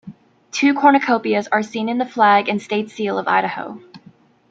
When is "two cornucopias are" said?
0.51-1.61